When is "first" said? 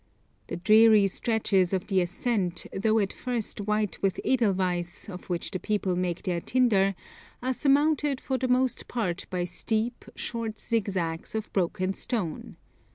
3.13-3.61